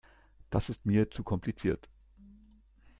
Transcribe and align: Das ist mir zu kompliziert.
Das 0.49 0.69
ist 0.69 0.83
mir 0.83 1.11
zu 1.11 1.23
kompliziert. 1.23 1.87